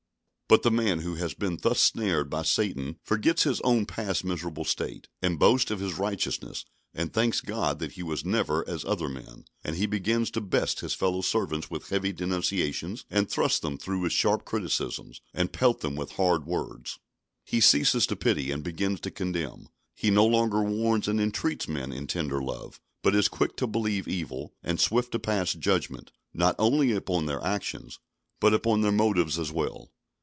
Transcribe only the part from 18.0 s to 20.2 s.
to pity, and begins to condemn; he